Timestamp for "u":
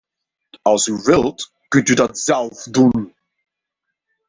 0.91-0.95, 1.89-1.93